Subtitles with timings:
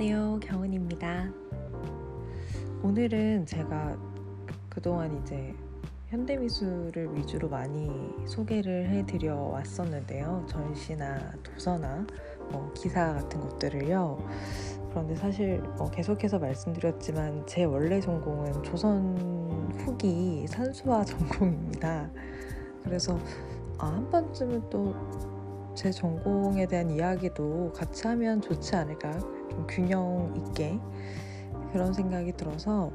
[0.00, 0.40] 안녕하세요.
[0.40, 1.30] 경은입니다.
[2.82, 3.98] 오늘은 제가
[4.70, 5.54] 그동안 이제
[6.06, 7.90] 현대미술을 위주로 많이
[8.26, 10.46] 소개를 해드려 왔었는데요.
[10.48, 12.06] 전시나 도서나
[12.50, 14.26] 뭐 기사 같은 것들을요.
[14.88, 22.10] 그런데 사실 뭐 계속해서 말씀드렸지만 제 원래 전공은 조선 후기 산수화 전공입니다.
[22.84, 23.20] 그래서
[23.76, 25.30] 아, 한 번쯤은 또
[25.74, 29.18] 제 전공에 대한 이야기도 같이 하면 좋지 않을까
[29.60, 30.78] 좀 균형 있게
[31.72, 32.90] 그런 생각이 들어서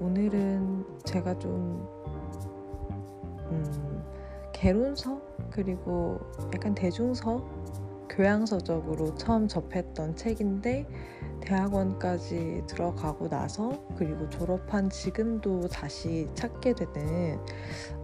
[0.00, 1.86] 오늘은 제가 좀
[3.50, 4.02] 음,
[4.52, 6.20] 개론서 그리고
[6.54, 7.44] 약간 대중서
[8.08, 10.86] 교양서적으로 처음 접했던 책인데
[11.44, 17.38] 대학원까지 들어가고 나서 그리고 졸업한 지금도 다시 찾게 되는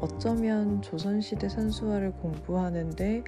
[0.00, 3.24] 어쩌면 조선시대 산수화를 공부하는데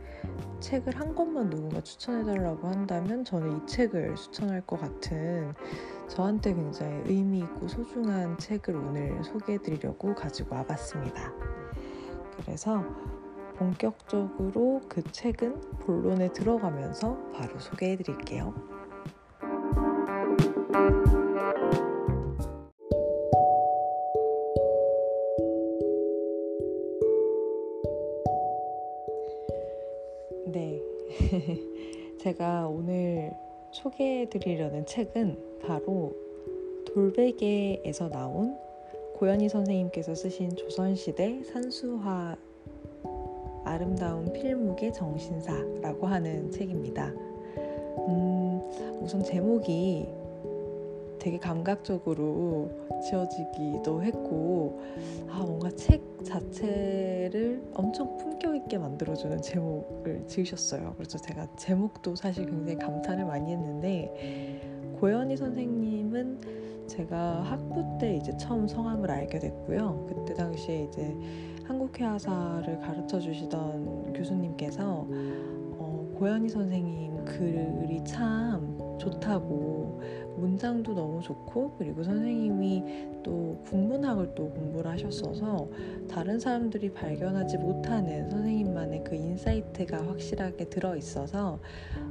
[0.61, 5.55] 책을 한 권만 누군가 추천해달라고 한다면 저는 이 책을 추천할 것 같은
[6.09, 11.33] 저한테 굉장히 의미 있고 소중한 책을 오늘 소개해드리려고 가지고 와봤습니다.
[12.37, 12.85] 그래서
[13.57, 18.72] 본격적으로 그 책은 본론에 들어가면서 바로 소개해드릴게요.
[32.43, 33.33] 제가 오늘
[33.71, 36.13] 소개해 드리려는 책은 바로
[36.93, 38.57] 돌베개에서 나온
[39.15, 42.37] 고현희 선생님께서 쓰신 조선시대 산수화
[43.65, 47.13] 아름다운 필묵의 정신사라고 하는 책입니다.
[48.09, 48.61] 음,
[49.01, 50.09] 우선 제목이
[51.21, 52.73] 되게 감각적으로
[53.09, 54.81] 지어지기도 했고,
[55.29, 60.95] 아, 뭔가 책 자체를 엄청 품격 있게 만들어주는 제목을 지으셨어요.
[60.97, 64.61] 그래서 제가 제목도 사실 굉장히 감탄을 많이 했는데,
[64.99, 70.07] 고연희 선생님은 제가 학부 때 이제 처음 성함을 알게 됐고요.
[70.09, 71.17] 그때 당시에 이제
[71.65, 80.01] 한국회화사를 가르쳐 주시던 교수님께서 어, 고연희 선생님 글이 참 좋다고
[80.37, 85.69] 문장도 너무 좋고 그리고 선생님이 또 국문학을 또 공부를 하셨어서
[86.09, 91.59] 다른 사람들이 발견하지 못하는 선생님만의 그 insight가 확실하게 들어 있어서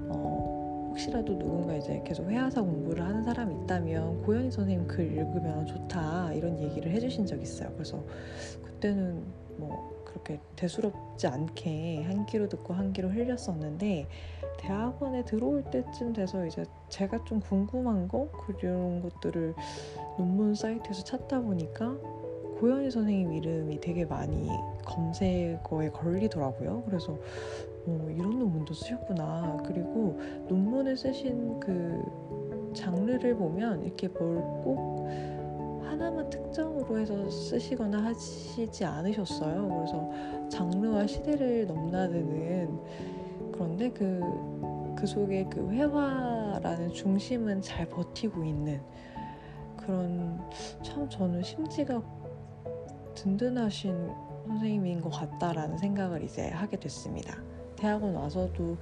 [0.07, 6.33] 어, 혹시라도 누군가 이제 계속 회화사 공부를 하는 사람이 있다면 고현희 선생님 글 읽으면 좋다
[6.33, 7.71] 이런 얘기를 해주신 적 있어요.
[7.73, 8.03] 그래서
[8.63, 9.23] 그때는
[9.57, 14.07] 뭐 그렇게 대수롭지 않게 한 귀로 듣고 한 귀로 흘렸었는데
[14.61, 19.55] 대학원에 들어올 때쯤 돼서 이제 제가 좀 궁금한 거 그런 것들을
[20.17, 21.97] 논문 사이트에서 찾다 보니까
[22.59, 24.47] 고현희 선생님 이름이 되게 많이
[24.85, 26.83] 검색어에 걸리더라고요.
[26.85, 27.17] 그래서
[27.87, 29.63] 어, 이런 논문도 쓰셨구나.
[29.65, 32.03] 그리고 논문을 쓰신 그
[32.75, 35.07] 장르를 보면 이렇게 뭘꼭
[35.85, 39.67] 하나만 특정으로 해서 쓰시거나 하시지 않으셨어요.
[39.67, 42.79] 그래서 장르와 시대를 넘나드는
[43.61, 48.81] 그런데 그, 그 속에 그 회화라는 중심은 잘 버티고 있는
[49.77, 50.39] 그런
[50.81, 52.01] 참 저는 심지가
[53.13, 54.09] 든든하신
[54.47, 57.37] 선생님인 것 같다라는 생각을 이제 하게 됐습니다.
[57.75, 58.77] 대학원 와서도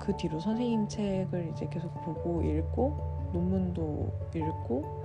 [0.00, 5.02] 그 뒤로 선생님 책을 이제 계속 보고 읽고 논문도 읽고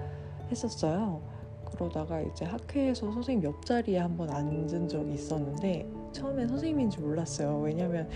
[0.49, 1.21] 했었어요.
[1.65, 7.59] 그러다가 이제 학회에서 선생님 옆자리에 한번 앉은 적이 있었는데 처음엔 선생님인 줄 몰랐어요.
[7.59, 8.07] 왜냐면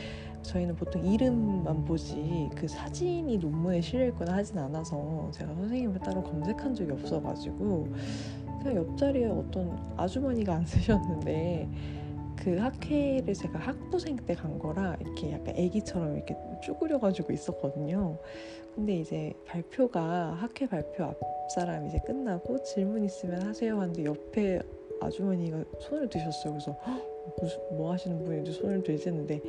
[0.47, 6.73] 저희는 보통 이름만 보지 그 사진이 논문에 실려 있거나 하진 않아서 제가 선생님을 따로 검색한
[6.73, 7.87] 적이 없어가지고
[8.63, 11.69] 그냥 옆자리에 어떤 아주머니가 앉으셨는데
[12.37, 18.17] 그 학회를 제가 학부생 때 간 거라 이렇게 약간 아기처럼 이렇게 쭈그려가지고 있었거든요.
[18.73, 21.17] 근데 이제 발표가 학회 발표 앞
[21.53, 24.61] 사람 이제 끝나고 질문 있으면 하세요 하는데 옆에
[25.01, 26.53] 아주머니가 손을 드셨어요.
[26.53, 26.77] 그래서
[27.41, 29.41] 무슨 뭐 하시는 분인지 손을 들지는데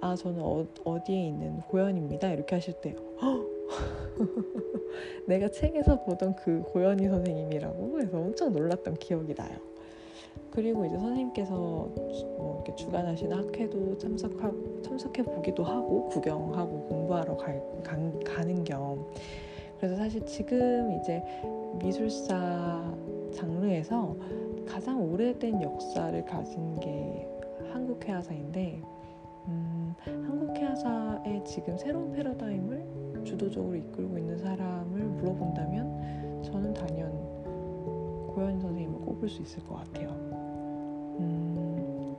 [0.00, 2.30] 아 저는 어, 어디에 있는 고현입니다.
[2.30, 2.94] 이렇게 하실 때
[5.26, 9.58] 내가 책에서 보던 그 고현희 선생님이라고 그래서 엄청 놀랐던 기억이 나요.
[10.50, 18.18] 그리고 이제 선생님께서 뭐 이렇게 주관하시는 학회도 참석하고 참석해 보기도 하고 구경하고 공부하러 갈, 간,
[18.24, 19.06] 가는 겸.
[19.78, 21.22] 그래서 사실 지금 이제
[21.80, 22.92] 미술사
[23.32, 24.16] 장르에서
[24.66, 27.28] 가장 오래된 역사를 가진 게
[27.72, 28.97] 한국 회화사인데 음,
[30.04, 37.10] 한국 회화사의 지금 새로운 패러다임을 주도적으로 이끌고 있는 사람을 물어본다면 저는 단연
[38.34, 40.10] 고현 선생님을 꼽을 수 있을 것 같아요.
[41.20, 42.14] 음,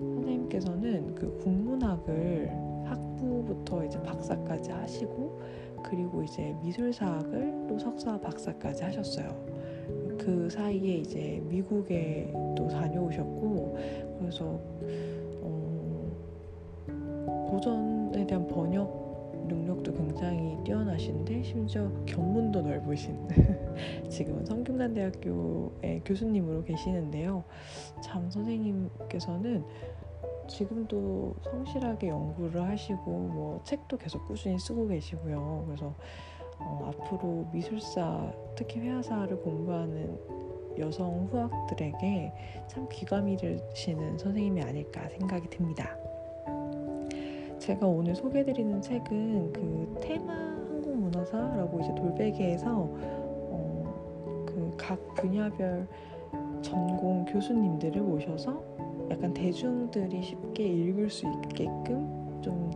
[0.00, 2.50] 선생님께서는 그 국문학을
[2.86, 5.40] 학부부터 이제 박사까지 하시고
[5.82, 9.28] 그리고 이제 미술사학을 또 석사 박사까지 하셨어요.
[10.18, 13.76] 그 사이에 이제 미국에 또 다녀오셨고
[14.18, 14.60] 그래서
[18.30, 23.26] 대한 번역 능력도 굉장히 뛰어나신데 심지어 견문도 넓으신
[24.08, 27.42] 지금은 성균관대학교의 교수님으로 계시는데요.
[28.00, 29.64] 참 선생님께서는
[30.46, 35.64] 지금도 성실하게 연구를 하시고 뭐 책도 계속 꾸준히 쓰고 계시고요.
[35.66, 35.92] 그래서
[36.60, 40.16] 어, 앞으로 미술사 특히 회화사를 공부하는
[40.78, 42.32] 여성 후학들에게
[42.68, 45.99] 참 귀감 잃으시는 선생님이 아닐까 생각이 듭니다.
[47.60, 55.86] 제가 오늘 소개드리는 책은 그 테마 한국문화사라고 이제 돌베개에서 어, 그각 분야별
[56.62, 58.64] 전공 교수님들을 모셔서
[59.10, 62.70] 약간 대중들이 쉽게 읽을 수 있게끔 좀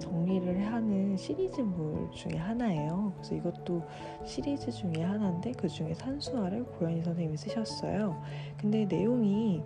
[0.00, 3.12] 정리를 하는 시리즈물 중에 하나예요.
[3.14, 3.82] 그래서 이것도
[4.24, 8.20] 시리즈 중에 하나인데 그 중에 산수화를 고현희 선생님이 쓰셨어요.
[8.56, 9.62] 근데 내용이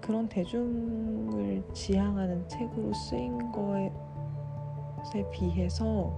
[0.00, 6.12] 그런 대중을 지향하는 책으로 쓰인 것에 비해서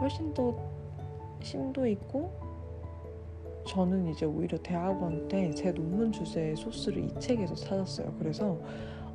[0.00, 0.56] 훨씬 더
[1.40, 2.32] 심도 있고
[3.66, 8.14] 저는 이제 오히려 대학원 때 제 논문 주제의 소스를 이 책에서 찾았어요.
[8.18, 8.58] 그래서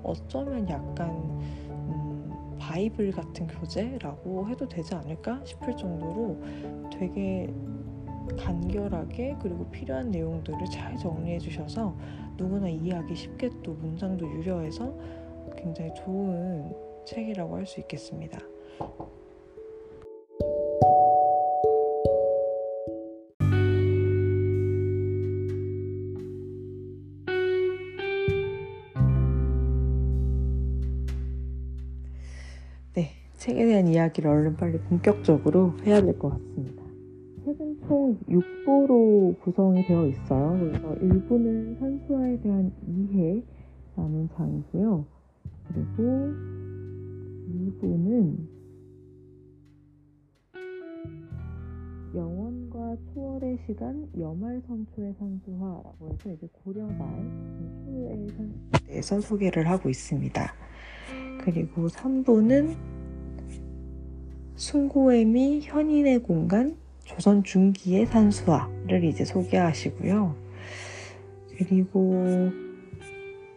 [0.04, 1.10] 어쩌면 약간
[1.70, 6.38] 음, 바이블 같은 교재라고 해도 되지 않을까 싶을 정도로
[6.92, 7.52] 되게
[8.38, 11.96] 간결하게 그리고 필요한 내용들을 잘 정리해 주셔서
[12.38, 14.94] 누구나 이해하기 쉽게 또 문장도 유려해서
[15.58, 16.74] 굉장히 좋은
[17.06, 18.40] 책이라고 할 수 있겠습니다.
[32.94, 36.32] 네, 책에 대한 이야기를 얼른 빨리 본격적으로 해야 될 것.
[36.32, 36.53] 책은
[37.94, 40.58] 총 6부로 구성이 되어 있어요.
[40.60, 45.06] 그래서 1부는 산수화에 대한 이해라는 장이고요.
[45.68, 46.34] 그리고
[47.54, 48.36] 2부는
[52.16, 56.98] 영원과 초월의 시간 여말선초의 산수화라고 해서 이제 고려말
[57.86, 60.52] 초의 산수에 대해서 소개를 하고 있습니다.
[61.44, 62.76] 그리고 3부는
[64.56, 66.82] 순고의미 현인의 공간
[67.14, 70.36] 조선 중기의 산수화를 이제 소개하시고요.
[71.58, 72.52] 그리고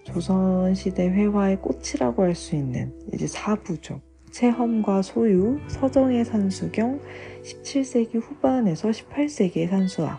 [0.04, 4.00] 조선시대 회화의 꽃이라고 할 수 있는 이제 사부죠.
[4.30, 7.00] 체험과 소유, 서정의 산수경,
[7.42, 10.18] 17세기 후반에서 18세기의 산수화.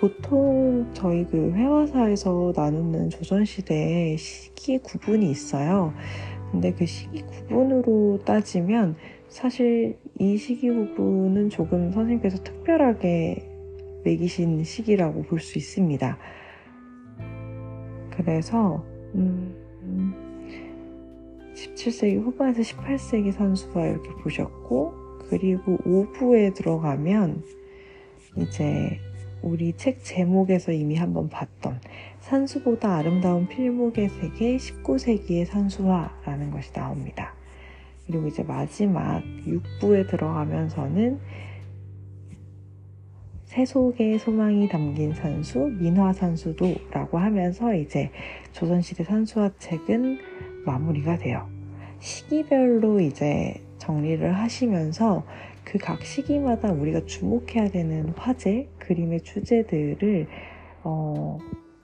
[0.00, 5.92] 보통 저희 그 회화사에서 나누는 조선시대의 시기 구분이 있어요.
[6.52, 8.94] 근데 그 시기 구분으로 따지면
[9.28, 13.48] 사실 이 시기 구분은 조금 선생님께서 특별하게
[14.04, 16.18] 매기신 시기라고 볼 수 있습니다.
[18.10, 18.84] 그래서
[19.14, 19.54] 음,
[21.54, 24.92] 17세기 후반에서 18세기 산수가 이렇게 보셨고
[25.30, 27.44] 그리고 5부에 들어가면
[28.36, 28.98] 이제
[29.42, 31.80] 우리 책 제목에서 이미 한번 봤던
[32.20, 37.37] 산수보다 아름다운 필목의 세계 19세기의 산수화라는 것이 나옵니다.
[38.08, 41.20] 그리고 이제 마지막 6부에 들어가면서는
[43.44, 48.10] 세속의 소망이 담긴 산수, 민화산수도 라고 하면서 이제
[48.52, 50.18] 조선시대 산수화 책은
[50.64, 51.48] 마무리가 돼요.
[52.00, 55.24] 시기별로 이제 정리를 하시면서
[55.64, 60.26] 그 각 시기마다 우리가 주목해야 되는 화제, 그림의 주제들을
[60.82, 61.38] 어,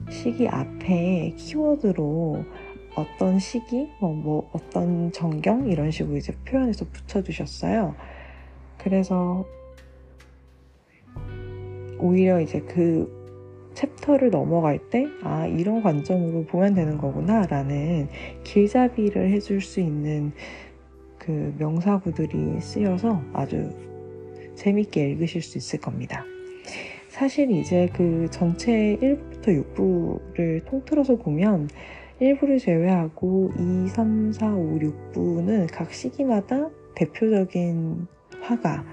[0.09, 2.45] 시기 앞에 키워드로
[2.97, 7.95] 어떤 시기, 뭐, 뭐 어떤 정경 이런 식으로 이제 표현해서 붙여주셨어요.
[8.79, 9.45] 그래서
[11.99, 13.23] 오히려 이제 그
[13.75, 18.09] 챕터를 넘어갈 때, 아, 이런 관점으로 보면 되는 거구나, 라는
[18.45, 20.33] 길잡이를 해줄 수 있는
[21.19, 23.71] 그 명사구들이 쓰여서 아주
[24.55, 26.25] 재밌게 읽으실 수 있을 겁니다.
[27.09, 31.69] 사실 이제 그 전체 1부부터 6부를 통틀어서 보면
[32.21, 38.07] 1부를 제외하고 2, 3, 4, 5, 6부는 각 시기마다 대표적인
[38.41, 38.85] 화가,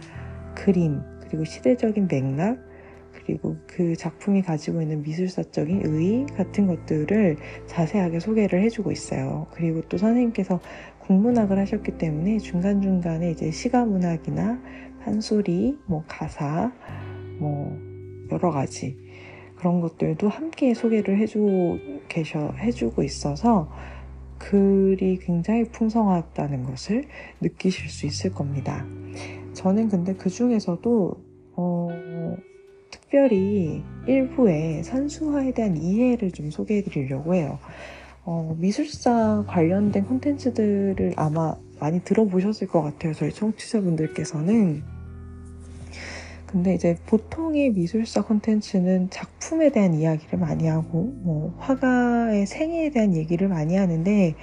[0.55, 2.57] 그림, 그리고 시대적인 맥락,
[3.13, 7.37] 그리고 그 작품이 가지고 있는 미술사적인 의의 같은 것들을
[7.67, 9.47] 자세하게 소개를 해주고 있어요.
[9.51, 10.59] 그리고 또 선생님께서
[10.99, 14.59] 국문학을 하셨기 때문에 중간중간에 이제 시가문학이나
[15.03, 16.71] 판소리, 뭐 가사,
[17.37, 17.77] 뭐
[18.31, 18.97] 여러 가지
[19.61, 21.77] 그런 것들도 함께 소개를 해주고
[22.09, 23.71] 계셔, 해주고 있어서
[24.39, 27.05] 글이 굉장히 풍성하다는 것을
[27.41, 28.83] 느끼실 수 있을 겁니다.
[29.53, 31.13] 저는 근데 그 중에서도
[31.55, 31.89] 어,
[32.89, 37.59] 특별히 일부의 산수화에 대한 이해를 좀 소개해 드리려고 해요.
[38.25, 43.13] 어, 미술사 관련된 콘텐츠들을 아마 많이 들어보셨을 것 같아요.
[43.13, 45.00] 저희 청취자분들께서는.
[46.51, 53.47] 근데 이제 보통의 미술사 콘텐츠는 작품에 대한 이야기를 많이 하고, 뭐, 화가의 생애에 대한 얘기를
[53.47, 54.35] 많이 하는데,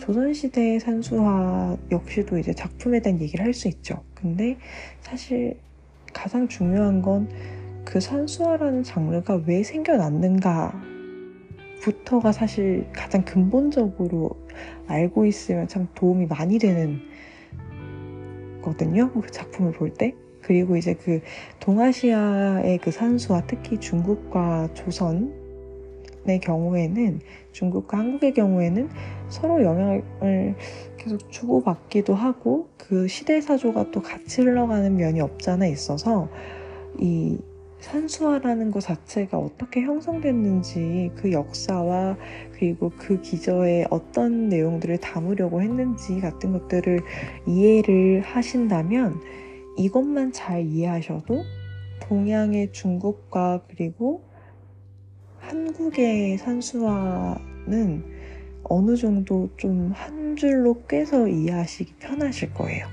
[0.00, 4.02] 조선시대의 산수화 역시도 이제 작품에 대한 얘기를 할 수 있죠.
[4.14, 4.56] 근데
[5.02, 5.60] 사실
[6.12, 7.28] 가장 중요한 건
[7.84, 10.80] 그 산수화라는 장르가 왜 생겨났는가
[11.80, 14.30] 부터가 사실 가장 근본적으로
[14.86, 17.00] 알고 있으면 참 도움이 많이 되는
[18.62, 19.10] 거든요.
[19.12, 20.14] 그 작품을 볼 때.
[20.50, 21.20] 그리고 이제 그
[21.60, 25.30] 동아시아의 그 산수와 특히 중국과 조선의
[26.42, 27.20] 경우에는
[27.52, 28.88] 중국과 한국의 경우에는
[29.28, 30.56] 서로 영향을
[30.96, 36.28] 계속 주고받기도 하고 그 시대사조가 또 같이 흘러가는 면이 없잖아 있어서
[36.98, 37.38] 이
[37.78, 42.16] 산수화라는 것 자체가 어떻게 형성됐는지 그 역사와
[42.58, 46.98] 그리고 그 기저에 어떤 내용들을 담으려고 했는지 같은 것들을
[47.46, 49.39] 이해를 하신다면
[49.76, 51.42] 이것만 잘 이해하셔도
[52.02, 54.24] 동양의 중국과 그리고
[55.38, 58.04] 한국의 산수화는
[58.64, 62.86] 어느 정도 좀 한 줄로 꿰서 이해하시기 편하실 거예요.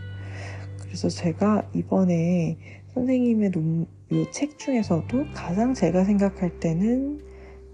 [0.82, 2.58] 그래서 제가 이번에
[2.94, 7.22] 선생님의 논, 이책 중에서도 가장 제가 생각할 때는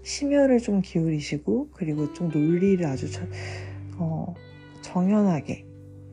[0.02, 3.22] 심혈을 좀 기울이시고 그리고 좀 논리를 아주 저,
[3.96, 4.34] 어,
[4.82, 5.64] 정연하게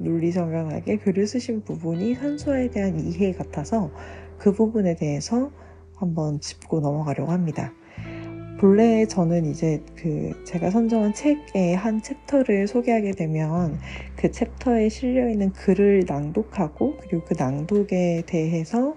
[0.04, 3.92] 논리정연하게 글을 쓰신 부분이 산수화에 대한 이해 같아서
[4.38, 5.52] 그 부분에 대해서
[5.96, 7.74] 한번 짚고 넘어가려고 합니다.
[8.60, 13.80] 본래 저는 이제 그 제가 선정한 책의 한 챕터를 소개하게 되면
[14.16, 18.96] 그 챕터에 실려 있는 글을 낭독하고 그리고 그 낭독에 대해서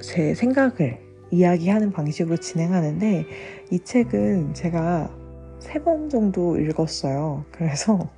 [0.00, 0.98] 제 생각을
[1.32, 3.26] 이야기하는 방식으로 진행하는데
[3.70, 5.16] 이 책은 제가
[5.60, 7.44] 세 번 정도 읽었어요.
[7.52, 8.10] 그래서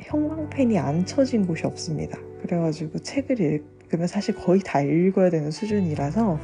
[0.00, 2.18] 형광펜이 안 쳐진 곳이 없습니다.
[2.42, 6.38] 그래가지고 책을 읽으면 사실 거의 다 읽어야 되는 수준이라서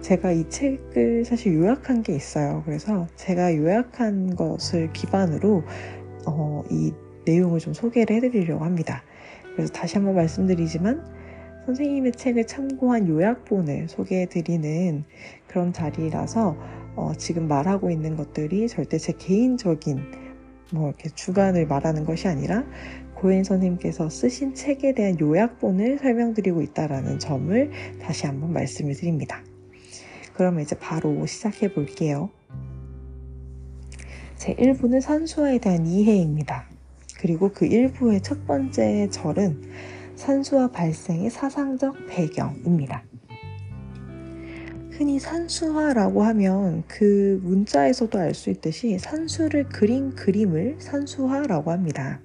[0.00, 2.62] 제가 이 책을 사실 요약한 게 있어요.
[2.64, 5.64] 그래서 제가 요약한 것을 기반으로
[6.26, 6.92] 어, 이
[7.24, 9.02] 내용을 좀 소개를 해드리려고 합니다.
[9.54, 11.04] 그래서 다시 한번 말씀드리지만
[11.66, 15.04] 선생님의 책을 참고한 요약본을 소개해드리는
[15.48, 16.56] 그런 자리라서
[16.94, 20.25] 어, 지금 말하고 있는 것들이 절대 제 개인적인
[20.72, 22.64] 뭐 이렇게 주관을 말하는 것이 아니라
[23.14, 27.70] 고인 선생님께서 쓰신 책에 대한 요약본을 설명드리고 있다라는 점을
[28.02, 29.42] 다시 한번 말씀을 드립니다.
[30.34, 32.30] 그러면 이제 바로 시작해 볼게요.
[34.36, 36.68] 제 1부는 산수화에 대한 이해입니다.
[37.18, 39.62] 그리고 그 1부의 첫 번째 절은
[40.16, 43.02] 산수화 발생의 사상적 배경입니다.
[44.96, 52.20] 흔히 산수화라고 하면 그 문자에서도 알 수 있듯이 산수를 그린 그림을 산수화라고 합니다.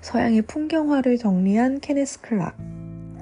[0.00, 2.56] 서양의 풍경화를 정리한 케네스 클락.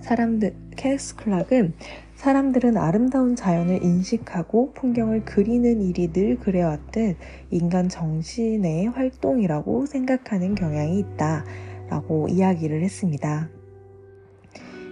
[0.03, 1.75] 사람들, 케네스 클락은
[2.15, 7.17] 사람들은 아름다운 자연을 인식하고 풍경을 그리는 일이 늘 그래왔듯
[7.51, 11.45] 인간 정신의 활동이라고 생각하는 경향이 있다.
[11.89, 13.51] 라고 이야기를 했습니다.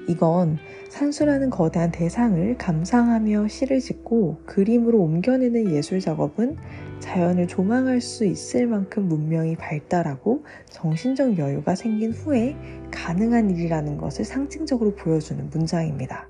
[0.08, 0.56] 이건
[0.88, 6.56] 산수라는 거대한 대상을 감상하며 시를 짓고 그림으로 옮겨내는 예술 작업은
[7.00, 12.56] 자연을 조망할 수 있을 만큼 문명이 발달하고 정신적 여유가 생긴 후에
[12.90, 16.26] 가능한 일이라는 것을 상징적으로 보여주는 문장입니다.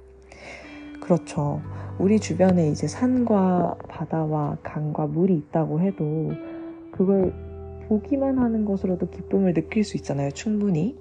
[1.00, 1.62] 그렇죠.
[1.98, 6.32] 우리 주변에 이제 산과 바다와 강과 물이 있다고 해도
[6.90, 7.32] 그걸
[7.88, 10.96] 보기만 하는 것으로도 기쁨을 느낄 수 있잖아요, 충분히.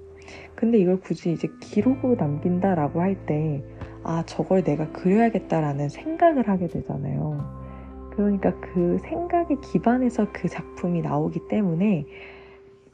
[0.54, 3.62] 근데 이걸 굳이 이제 기록으로 남긴다라고 할 때,
[4.02, 7.58] 아, 저걸 내가 그려야겠다라는 생각을 하게 되잖아요.
[8.10, 12.04] 그러니까 그 생각에 기반해서 그 작품이 나오기 때문에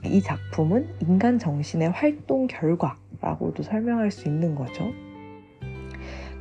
[0.05, 4.85] 이 작품은 인간 정신의 활동 결과라고도 설명할 수 있는 거죠.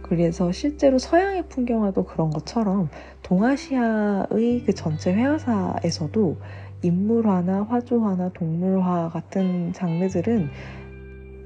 [0.01, 2.89] 그래서 실제로 서양의 풍경화도 그런 것처럼
[3.23, 6.37] 동아시아의 그 전체 회화사에서도
[6.83, 10.49] 인물화나 화조화나 동물화 같은 장르들은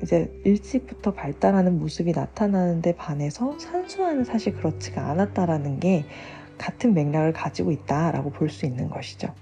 [0.01, 6.05] 이제 일찍부터 발달하는 모습이 나타나는데 반해서 산수화는 사실 그렇지가 않았다라는 게
[6.57, 9.33] 같은 맥락을 가지고 있다라고 볼 수 있는 것이죠.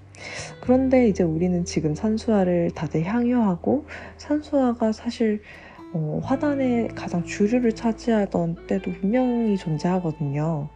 [0.60, 3.84] 그런데 이제 우리는 지금 산수화를 다들 향유하고
[4.16, 5.42] 산수화가 사실
[5.92, 10.68] 어, 화단의 가장 주류를 차지하던 때도 분명히 존재하거든요.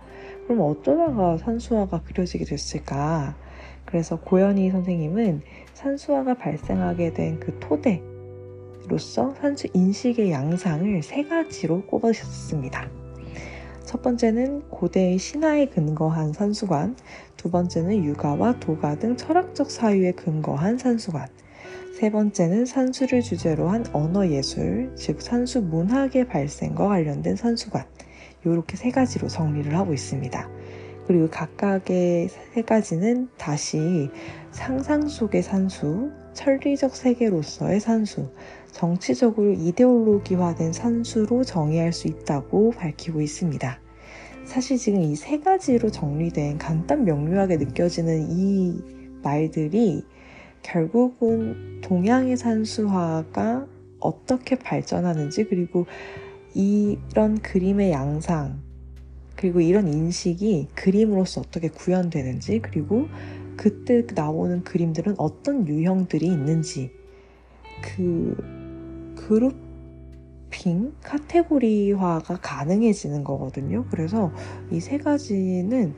[0.45, 3.37] 그럼 어쩌다가 산수화가 그려지게 됐을까?
[3.85, 5.43] 그래서 고현희 선생님은
[5.75, 8.03] 산수화가 발생하게 된 그 토대
[8.89, 12.89] 로서 산수 인식의 양상을 세 가지로 꼽으셨습니다.
[13.85, 16.97] 첫 번째는 고대의 신화에 근거한 산수관,
[17.37, 21.27] 두 번째는 육아와 도가 등 철학적 사유에 근거한 산수관,
[21.99, 27.85] 세 번째는 산수를 주제로 한 언어 예술, 즉 산수 문학의 발생과 관련된 산수관,
[28.45, 30.49] 이렇게 세 가지로 정리를 하고 있습니다.
[31.07, 34.09] 그리고 각각의 세 가지는 다시
[34.53, 38.31] 상상 속의 산수, 천리적 세계로서의 산수,
[38.73, 43.81] 정치적으로 이데올로기화된 산수로 정의할 수 있다고 밝히고 있습니다.
[44.45, 48.83] 사실 지금 이 세 가지로 정리된 간단 명료하게 느껴지는 이
[49.23, 50.05] 말들이
[50.63, 53.67] 결국은 동양의 산수화가
[54.01, 55.87] 어떻게 발전하는지 그리고
[56.55, 58.61] 이런 그림의 양상
[59.37, 63.07] 그리고 이런 인식이 그림으로서 어떻게 구현되는지 그리고
[63.57, 66.91] 그때 나오는 그림들은 어떤 유형들이 있는지
[67.83, 68.37] 그
[69.31, 73.87] 그룹핑 카테고리화가 가능해지는 거거든요.
[73.89, 74.33] 그래서
[74.73, 75.95] 이 세 가지는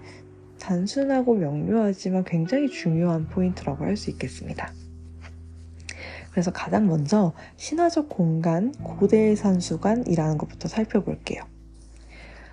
[0.61, 4.71] 단순하고 명료하지만 굉장히 중요한 포인트라고 할 수 있겠습니다.
[6.31, 11.43] 그래서 가장 먼저 신화적 공간, 고대의 산수관이라는 것부터 살펴볼게요.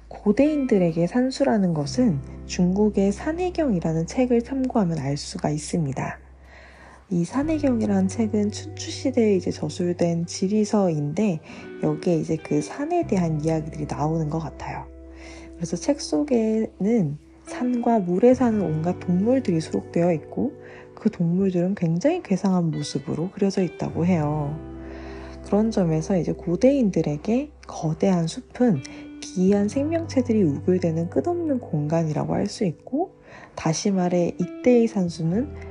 [0.08, 6.20] 고대인들에게 산수라는 것은 중국의 산해경이라는 책을 참고하면 알 수가 있습니다.
[7.12, 11.40] 이 산해경이라는 책은 춘추 시대에 이제 저술된 지리서인데
[11.82, 14.86] 여기에 이제 그 산에 대한 이야기들이 나오는 것 같아요.
[15.56, 20.54] 그래서 책 속에는 산과 물에 사는 온갖 동물들이 수록되어 있고
[20.94, 24.56] 그 동물들은 굉장히 괴상한 모습으로 그려져 있다고 해요.
[25.46, 28.84] 그런 점에서 이제 고대인들에게 거대한 숲은
[29.20, 33.16] 기이한 생명체들이 우글대는 끝없는 공간이라고 할 수 있고
[33.56, 35.69] 다시 말해 이때의 산수는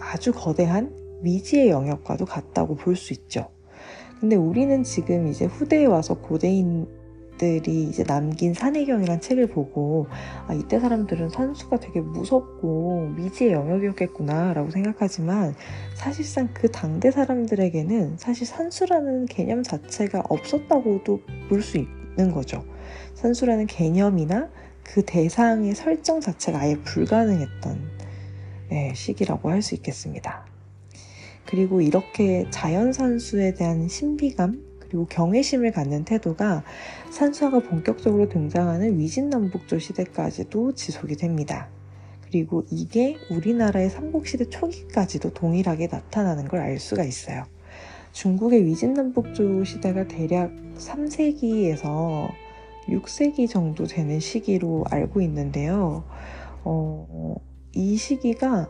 [0.00, 3.48] 아주 거대한 미지의 영역과도 같다고 볼 수 있죠.
[4.20, 6.86] 근데 우리는 지금 이제 후대에 와서 고대인
[7.40, 10.06] 사람들이 이제 남긴 산해경이란 책을 보고
[10.46, 15.54] 아, 이때 사람들은 산수가 되게 무섭고 미지의 영역이었겠구나 라고 생각하지만
[15.94, 22.64] 사실상 그 당대 사람들에게는 사실 산수라는 개념 자체가 없었다고도 볼 수 있는 거죠.
[23.14, 24.50] 산수라는 개념이나
[24.82, 27.99] 그 대상의 설정 자체가 아예 불가능했던
[28.70, 30.46] 네, 시기라고 할 수 있겠습니다.
[31.46, 36.64] 그리고 이렇게 자연 산수에 대한 신비감 그리고 경외심을 갖는 태도가
[37.10, 41.68] 산수화가 본격적으로 등장하는 위진남북조 시대까지도 지속이 됩니다.
[42.22, 47.44] 그리고 이게 우리나라의 삼국시대 초기까지도 동일하게 나타나는 걸 알 수가 있어요.
[48.12, 52.30] 중국의 위진남북조 시대가 대략 3세기에서
[52.88, 56.04] 6세기 정도 되는 시기로 알고 있는데요.
[56.64, 57.36] 어,
[57.72, 58.68] 이 시기가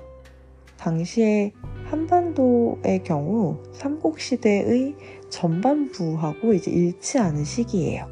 [0.76, 1.52] 당시에
[1.84, 4.94] 한반도의 경우 삼국시대의
[5.28, 8.06] 전반부하고 이제 일치하는 시기예요.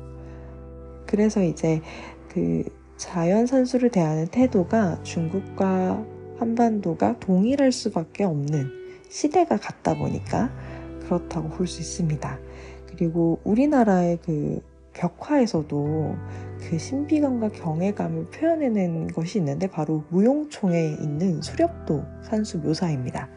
[1.06, 1.80] 그래서 이제
[2.28, 2.64] 그
[2.96, 6.04] 자연 산수를 대하는 태도가 중국과
[6.38, 8.70] 한반도가 동일할 수밖에 없는
[9.08, 10.52] 시대가 같다 보니까
[11.00, 12.38] 그렇다고 볼 수 있습니다.
[12.86, 14.60] 그리고 우리나라의 그
[14.98, 16.16] 벽화에서도
[16.60, 23.28] 그 신비감과 경외감을 표현해낸 것이 있는데 바로 무용총에 있는 수렵도 산수 묘사입니다.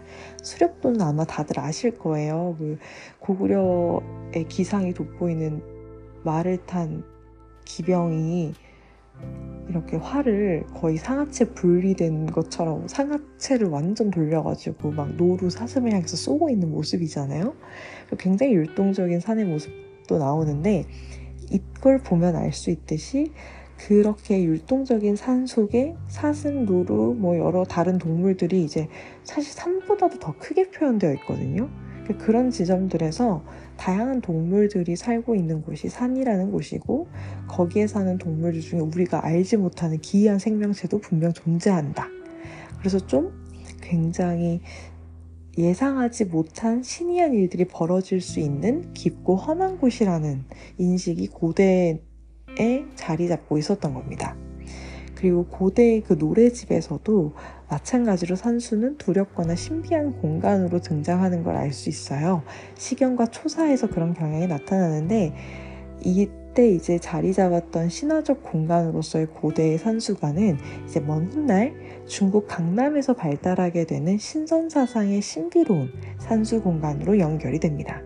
[0.42, 2.56] 수렵도는 아마 다들 아실 거예요.
[2.58, 2.78] 그
[3.20, 5.62] 고구려의 기상이 돋보이는
[6.24, 7.04] 말을 탄
[7.66, 8.54] 기병이
[9.70, 16.72] 이렇게 활을 거의 상하체 분리된 것처럼 상하체를 완전 돌려가지고 막 노루 사슴을 향해서 쏘고 있는
[16.72, 17.54] 모습이잖아요.
[18.18, 20.86] 굉장히 율동적인 산의 모습도 나오는데
[21.52, 23.32] 이걸 보면 알 수 있듯이
[23.78, 28.88] 그렇게 율동적인 산 속에 사슴, 노루, 뭐 여러 다른 동물들이 이제
[29.24, 31.68] 사실 산보다도 더 크게 표현되어 있거든요.
[32.04, 33.44] 그러니까 그런 지점들에서
[33.78, 37.08] 다양한 동물들이 살고 있는 곳이 산이라는 곳이고
[37.48, 42.08] 거기에 사는 동물들 중에 우리가 알지 못하는 기이한 생명체도 분명 존재한다.
[42.80, 43.32] 그래서 좀
[43.82, 44.62] 굉장히
[45.58, 50.46] 예상하지 못한 신이한 일들이 벌어질 수 있는 깊고 험한 곳이라는
[50.78, 52.00] 인식이 고대에
[52.96, 54.36] 자리 잡고 있었던 겁니다.
[55.16, 57.34] 그리고 고대의 그 노래집에서도
[57.70, 62.44] 마찬가지로 산수는 두렵거나 신비한 공간으로 등장하는 걸 알 수 있어요.
[62.76, 65.36] 시경과 초사에서 그런 경향이 나타나는데
[66.04, 71.74] 이 때 이제 자리 잡았던 신화적 공간으로서의 고대의 산수관은 이제 먼 훗날
[72.06, 78.02] 중국 강남에서 발달하게 되는 신선 사상의 신비로운 산수 공간으로 연결이 됩니다.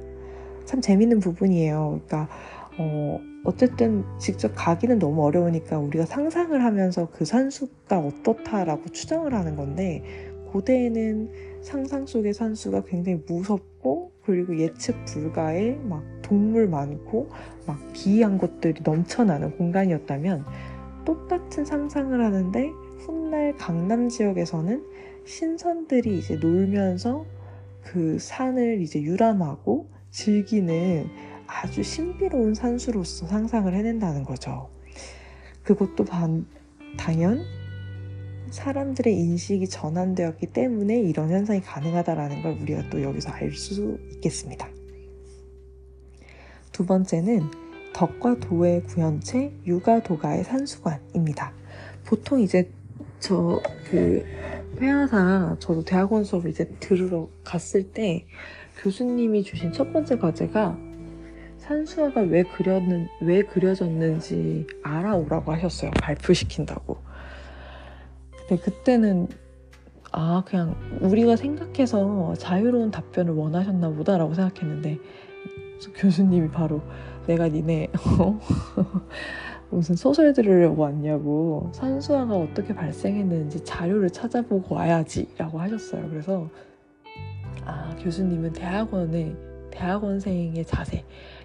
[0.65, 2.01] 참 재밌는 부분이에요.
[2.05, 2.29] 그러니까
[2.77, 10.03] 어, 어쨌든 직접 가기는 너무 어려우니까 우리가 상상을 하면서 그 산수가 어떻다라고 추정을 하는 건데
[10.51, 11.29] 고대에는
[11.61, 17.29] 상상 속의 산수가 굉장히 무섭고 그리고 예측 불가의 막 동물 많고
[17.67, 20.45] 막 기이한 것들이 넘쳐나는 공간이었다면
[21.05, 22.69] 똑같은 상상을 하는데
[23.05, 24.83] 훗날 강남 지역에서는
[25.25, 27.25] 신선들이 이제 놀면서
[27.83, 31.07] 그 산을 이제 유람하고 즐기는
[31.47, 34.69] 아주 신비로운 산수로서 상상을 해낸다는 거죠.
[35.63, 36.45] 그것도 반,
[36.97, 37.41] 당연
[38.49, 44.69] 사람들의 인식이 전환되었기 때문에 이런 현상이 가능하다라는 걸 우리가 또 여기서 알 수 있겠습니다.
[46.71, 47.41] 두 번째는
[47.93, 51.53] 덕과 도의 구현체, 유가 도가의 산수관입니다.
[52.05, 52.69] 보통 이제
[53.19, 54.25] 저 그
[54.79, 58.25] 회화사 저도 대학원 수업을 이제 들으러 갔을 때
[58.81, 60.77] 교수님이 주신 첫 번째 과제가
[61.59, 65.91] 산수화가 왜 그렸는 왜 그려졌는지 알아오라고 하셨어요.
[65.91, 66.97] 발표시킨다고.
[68.47, 69.27] 근데 그때는
[70.11, 74.99] 아 그냥 우리가 생각해서 자유로운 답변을 원하셨나 보다라고 생각했는데
[75.95, 76.81] 교수님이 바로
[77.27, 78.39] 내가 니네 어?
[79.69, 86.07] 무슨 소설 들으려고 왔냐고 산수화가 어떻게 발생했는지 자료를 찾아보고 와야지라고 하셨어요.
[86.09, 86.49] 그래서
[87.65, 89.35] 아 교수님은 대학원의
[89.75, 91.03] 대학원생의 자세,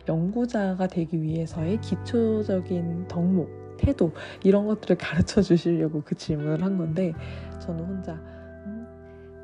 [0.08, 3.48] 연구자가 되기 위해서의 기초적인 덕목,
[3.80, 4.12] 태도
[4.44, 7.14] 이런 것들을 가르쳐 주시려고 그 질문을 한 건데
[7.60, 8.12] 저는 혼자
[8.66, 8.86] 음,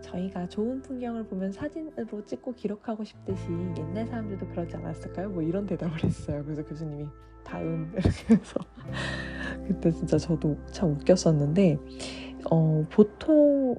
[0.02, 5.30] 저희가 좋은 풍경을 보면 사진으로 찍고 기록하고 싶듯이 옛날 사람들도 그러지 않았을까요?
[5.30, 6.42] 뭐 이런 대답을 했어요.
[6.44, 7.06] 그래서 교수님이
[7.42, 8.60] 다음 이렇게 해서
[9.66, 11.78] 그때 진짜 저도 참 웃겼었는데
[12.50, 13.76] 어, 보통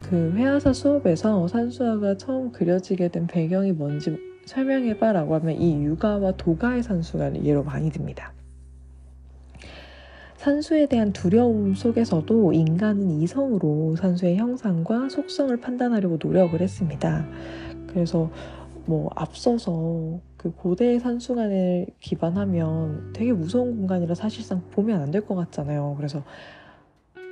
[0.00, 7.44] 그 회화사 수업에서 산수화가 처음 그려지게 된 배경이 뭔지 설명해봐라고 하면 이 육아와 도가의 산수가
[7.44, 8.34] 예로 많이 듭니다.
[10.42, 17.24] 산수에 대한 두려움 속에서도 인간은 이성으로 산수의 형상과 속성을 판단하려고 노력을 했습니다.
[17.86, 18.28] 그래서
[18.84, 25.94] 뭐 앞서서 그 고대 산수관을 기반하면 되게 무서운 공간이라 사실상 보면 안 될 것 같잖아요.
[25.96, 26.24] 그래서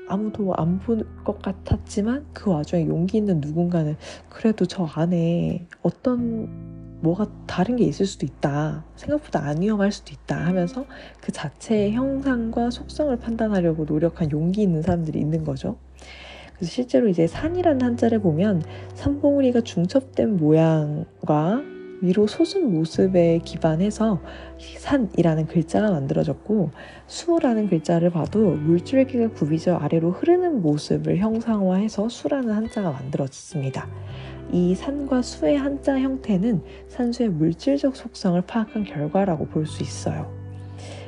[0.09, 3.96] 아무도 안 볼 것 같았지만 그 와중에 용기 있는 누군가는
[4.29, 8.85] 그래도 저 안에 어떤 뭐가 다른 게 있을 수도 있다.
[8.97, 10.85] 생각보다 안 위험할 수도 있다 하면서
[11.21, 15.77] 그 자체의 형상과 속성을 판단하려고 노력한 용기 있는 사람들이 있는 거죠.
[16.57, 18.63] 그래서 실제로 이제 산이라는 한자를 보면
[18.95, 21.63] 산봉우리가 중첩된 모양과
[22.03, 24.21] 위로 솟은 모습에 기반해서
[24.79, 26.71] 산이라는 글자가 만들어졌고
[27.07, 33.89] 수라는 글자를 봐도 물줄기가 굽이져 아래로 흐르는 모습을 형상화해서 수라는 한자가 만들어졌습니다.
[34.53, 40.31] 이 산과 수의 한자 형태는 산수의 물질적 속성을 파악한 결과라고 볼 수 있어요.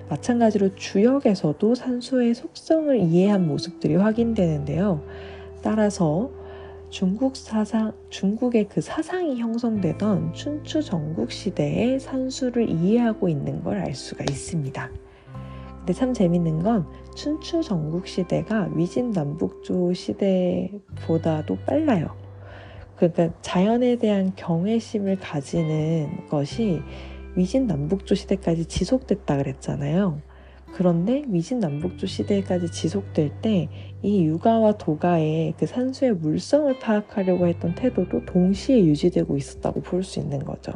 [0.08, 5.02] 마찬가지로 주역에서도 산수의 속성을 이해한 모습들이 확인되는데요.
[5.62, 6.30] 따라서
[6.90, 14.24] 중국 사상, 중국의 그 사상이 형성되던 춘추 전국 시대의 산수를 이해하고 있는 걸 알 수가
[14.24, 14.90] 있습니다.
[15.78, 22.21] 근데 참 재밌는 건 춘추 전국 시대가 위진 남북조 시대보다도 빨라요.
[23.08, 26.80] 그러니까 자연에 대한 경외심을 가지는 것이
[27.34, 30.20] 위진 남북조 시대까지 지속됐다 그랬잖아요.
[30.72, 38.78] 그런데 위진 남북조 시대까지 지속될 때이 육아와 도가의 그 산수의 물성을 파악하려고 했던 태도도 동시에
[38.84, 40.72] 유지되고 있었다고 볼 수 있는 거죠.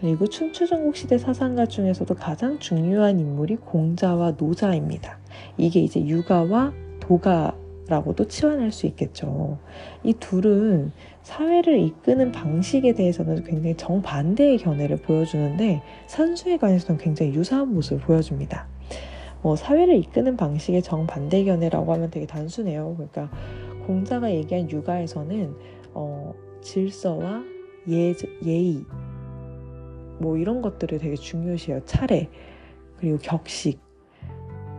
[0.00, 5.18] 그리고 춘추전국 시대 사상가 중에서도 가장 중요한 인물이 공자와 노자입니다.
[5.56, 7.56] 이게 이제 육아와 도가
[7.88, 9.58] 라고도 치환할 수 있겠죠.
[10.04, 18.00] 이 둘은 사회를 이끄는 방식에 대해서는 굉장히 정반대의 견해를 보여주는데 산수에 관해서는 굉장히 유사한 모습을
[18.00, 18.66] 보여줍니다.
[19.42, 22.94] 뭐 사회를 이끄는 방식의 정반대 견해라고 하면 되게 단순해요.
[22.96, 23.30] 그러니까
[23.86, 25.54] 공자가 얘기한 육아에서는
[25.94, 27.42] 어, 질서와
[27.88, 28.84] 예, 예의
[30.18, 31.84] 뭐 이런 것들을 되게 중요시해요.
[31.86, 32.28] 차례
[32.98, 33.87] 그리고 격식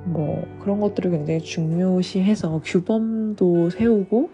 [0.05, 4.29] 뭐 그런 것들을 굉장히 중요시해서 규범도 세우고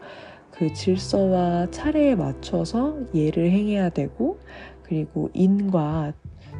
[0.52, 4.40] 그 질서와 차례에 맞춰서 예를 행해야 되고
[4.84, 6.14] 그리고 인과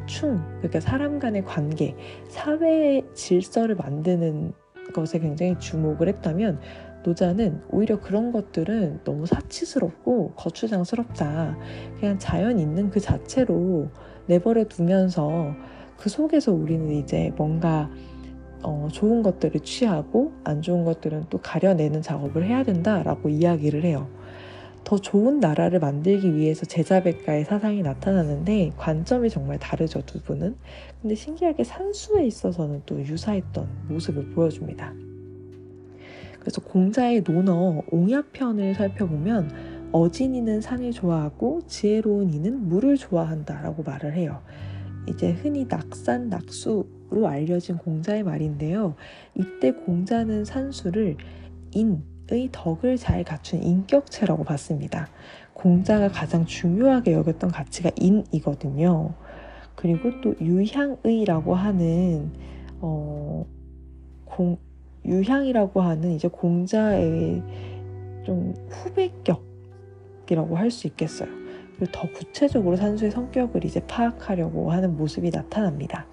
[0.06, 1.96] 충 그러니까 사람 간의 관계
[2.28, 4.52] 사회의 질서를 만드는
[4.92, 6.60] 것에 굉장히 주목을 했다면
[7.06, 11.56] 노자는 오히려 그런 것들은 너무 사치스럽고 거추장스럽다.
[12.00, 13.88] 그냥 자연 있는 그 자체로
[14.26, 15.54] 내버려 두면서
[15.96, 17.88] 그 속에서 우리는 이제 뭔가
[18.62, 24.08] 어, 좋은 것들을 취하고 안 좋은 것들은 또 가려내는 작업을 해야 된다라고 이야기를 해요.
[24.86, 30.54] 더 좋은 나라를 만들기 위해서 제자백가의 사상이 나타나는데 관점이 정말 다르죠 두 분은.
[31.02, 34.94] 근데 신기하게 산수에 있어서는 또 유사했던 모습을 보여줍니다.
[36.38, 44.40] 그래서 공자의 논어 옹야편을 살펴보면 어진이는 산을 좋아하고 지혜로운 이는 물을 좋아한다라고 말을 해요.
[45.08, 48.94] 이제 흔히 낙산 낙수로 알려진 공자의 말인데요.
[49.34, 51.16] 이때 공자는 산수를
[51.72, 55.08] 인의 덕을 잘 갖춘 인격체라고 봤습니다.
[55.52, 59.14] 공자가 가장 중요하게 여겼던 가치가 인이거든요.
[59.74, 62.30] 그리고 또 유향의라고 하는
[62.80, 63.46] 어,
[64.24, 64.58] 공,
[65.04, 67.42] 유향이라고 하는 이제 공자의
[68.24, 71.45] 좀 후배격이라고 할 수 있겠어요.
[71.78, 76.06] 그리고 더 구체적으로 산수의 성격을 이제 파악하려고 하는 모습이 나타납니다.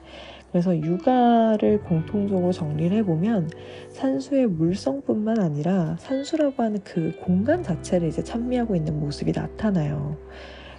[0.51, 3.49] 그래서 육아를 공통적으로 정리를 해보면
[3.89, 10.15] 산수의 물성뿐만 아니라 산수라고 하는 그 공간 자체를 이제 찬미하고 있는 모습이 나타나요.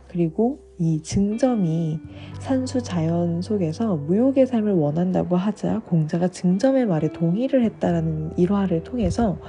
[0.07, 1.99] 그리고 이 증점이
[2.39, 9.41] 산수 자연 속에서 무욕의 삶을 원한다고 하자 공자가 증점의 말에 동의를 했다라는 일화를 통해서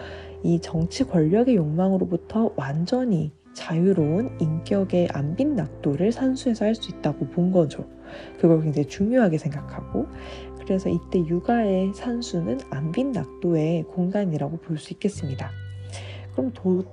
[0.42, 7.88] 이 정치 권력의 욕망으로부터 완전히 자유로운 인격의 안빈 낙도를 산수에서 할 수 있다고 본 거죠.
[8.40, 10.06] 그걸 굉장히 중요하게 생각하고
[10.60, 15.50] 그래서 이때 육아의 산수는 안빈 낙도의 공간이라고 볼 수 있겠습니다.
[16.34, 16.84] 그럼 도,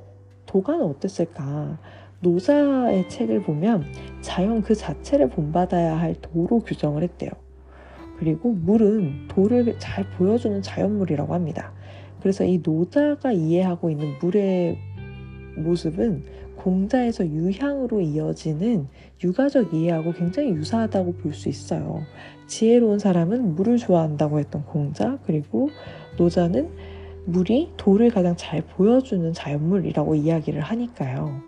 [0.46, 1.79] 도가는 어땠을까?
[2.20, 3.85] 노자의 책을 보면
[4.20, 7.31] 자연 그 자체를 본받아야 할 도로 규정을 했대요.
[8.18, 11.72] 그리고 물은 도를 잘 보여주는 자연물이라고 합니다.
[12.20, 14.79] 그래서 이 노자가 이해하고 있는 물의
[15.57, 16.22] 모습은
[16.62, 18.87] 공자에서 유향으로 이어지는
[19.22, 22.03] 육아적 이해하고 굉장히 유사하다고 볼 수 있어요.
[22.46, 25.70] 지혜로운 사람은 물을 좋아한다고 했던 공자, 그리고
[26.18, 26.70] 노자는
[27.25, 31.40] 물이 돌을 가장 잘 보여주는 자연물이라고 이야기를 하니까요.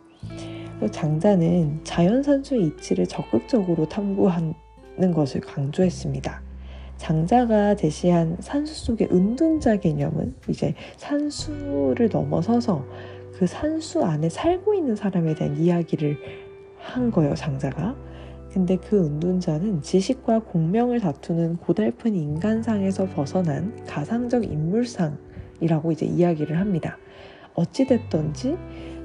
[0.90, 4.55] 장자는 자연산수의 이치를 적극적으로 탐구하는
[5.14, 6.42] 것을 강조했습니다.
[6.96, 12.85] 장자가 제시한 산수 속의 은둔자 개념은 이제 산수를 넘어서서
[13.38, 16.18] 그 산수 안에 살고 있는 사람에 대한 이야기를
[16.79, 17.97] 한 거예요, 장자가.
[18.53, 26.97] 근데 그 은둔자는 지식과 공명을 다투는 고달픈 인간상에서 벗어난 가상적 인물상이라고 이제 이야기를 합니다.
[27.55, 28.57] 어찌됐던지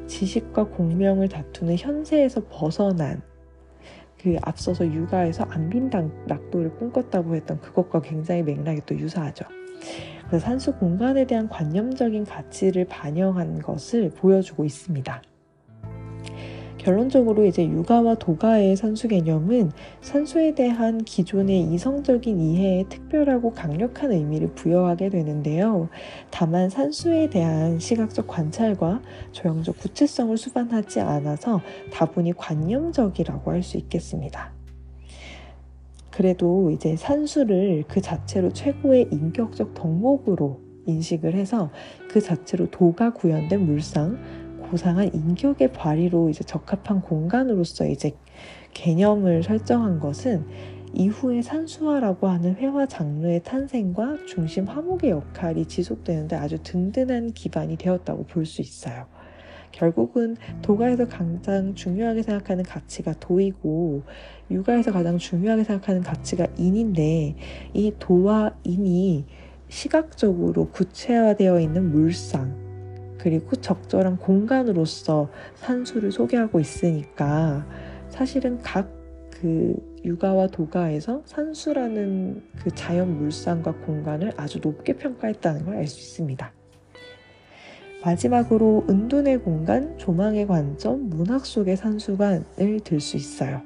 [0.06, 3.24] 지식과 공명을 다투는 현세에서 벗어난
[4.22, 9.46] 그 앞서서 육아에서 안빈당 낙도를 꿈꿨다고 했던 그것과 굉장히 맥락이 또 유사하죠.
[10.30, 15.22] 그래서 산수 공간에 대한 관념적인 가치를 반영한 것을 보여주고 있습니다.
[16.78, 25.10] 결론적으로 이제 육아와 도가의 산수 개념은 산수에 대한 기존의 이성적인 이해에 특별하고 강력한 의미를 부여하게
[25.10, 25.90] 되는데요.
[26.32, 29.02] 다만 산수에 대한 시각적 관찰과
[29.34, 31.62] 조형적 구체성을 수반하지 않아서
[31.92, 34.59] 다분히 관념적이라고 할 수 있겠습니다.
[36.20, 41.72] 그래도 이제 산수를 그 자체로 최고의 인격적 덕목으로 인식을 해서
[42.10, 44.20] 그 자체로 도가 구현된 물상,
[44.70, 48.18] 고상한 인격의 발휘로 이제 적합한 공간으로서 이제
[48.74, 50.46] 개념을 설정한 것은
[50.94, 58.46] 이후에 산수화라고 하는 회화 장르의 탄생과 중심 화목의 역할이 지속되는데 아주 든든한 기반이 되었다고 볼
[58.46, 59.06] 수 있어요.
[59.72, 64.04] 결국은 도가에서 가장 중요하게 생각하는 가치가 도이고
[64.52, 67.36] 육아에서 가장 중요하게 생각하는 가치가 인인데
[67.74, 69.26] 이 도와 인이
[69.68, 77.68] 시각적으로 구체화되어 있는 물상 그리고 적절한 공간으로서 산수를 소개하고 있으니까
[78.10, 79.00] 사실은 각
[79.42, 86.59] 그 육아와 도가에서 산수라는 그 자연 물상과 공간을 아주 높게 평가했다는 걸 알 수 있습니다.
[88.04, 93.62] 마지막으로 은둔의 공간, 조망의 관점, 문학 속의 산수관을 들 수 있어요.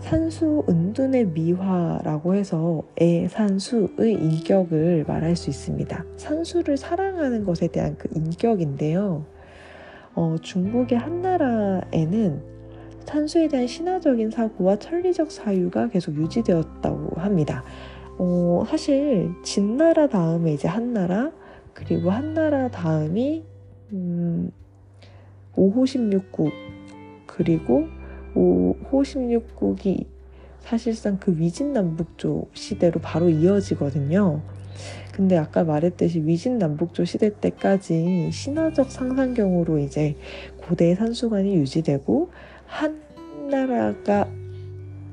[0.00, 6.04] 산수 은둔의 미화라고 해서 애 산수의 인격을 말할 수 있습니다.
[6.16, 9.24] 산수를 사랑하는 것에 대한 그 인격인데요.
[10.14, 12.42] 어, 중국의 한나라에는
[13.04, 17.62] 산수에 대한 신화적인 사고와 천리적 사유가 계속 유지되었다고 합니다.
[18.18, 21.30] 어, 사실 진나라 다음에 이제 한나라
[21.80, 23.44] 그리고 한나라 다음이
[23.92, 24.52] 음,
[25.54, 26.52] 5호 16국
[27.26, 27.88] 그리고
[28.92, 30.06] 호십육국이
[30.60, 34.42] 사실상 그 위진남북조 시대로 바로 이어지거든요.
[35.12, 40.16] 근데 아까 말했듯이 위진남북조 시대 때까지 신화적 상상경으로 이제
[40.58, 42.30] 고대 산수관이 유지되고
[42.66, 43.00] 한
[43.50, 44.28] 나라가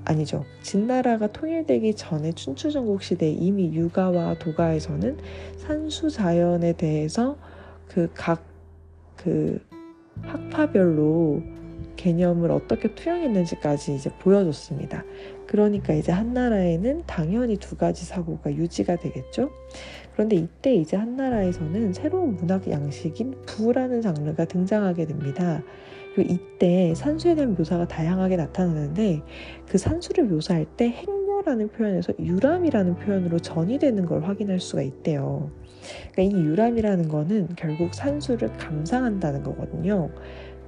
[0.08, 0.46] 아니죠.
[0.62, 5.18] 진나라가 통일되기 전에 춘추전국 시대 이미 유가와 도가에서는
[5.58, 7.38] 산수 자연에 대해서
[7.90, 8.42] 그 각그
[9.18, 9.60] 그
[10.22, 11.42] 학파별로
[11.98, 15.04] 개념을 어떻게 투영했는지까지 이제 보여줬습니다.
[15.46, 19.52] 그러니까 이제 한나라에는 당연히 두 가지 사고가 유지가 되겠죠.
[20.14, 25.62] 그런데 이때 이제 한나라에서는 새로운 문학 양식인 부라는 장르가 등장하게 됩니다.
[26.18, 29.22] 그리고 이때 산수에 대한 묘사가 다양하게 나타나는데
[29.70, 35.52] 그 산수를 묘사할 때 행여라는 표현에서 유람이라는 표현으로 전이되는 걸 확인할 수가 있대요.
[36.12, 40.10] 그러니까 이 유람이라는 거는 결국 산수를 감상한다는 거거든요.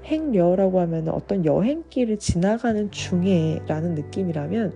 [0.05, 4.73] 행여라고 하면 어떤 여행길을 지나가는 중에라는 느낌이라면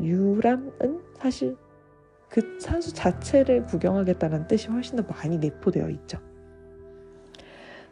[0.00, 1.56] 유람은 사실
[2.28, 6.18] 그 산수 자체를 구경하겠다는 뜻이 훨씬 더 많이 내포되어 있죠.